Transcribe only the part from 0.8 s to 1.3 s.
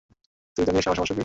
আমার সমস্যা কি।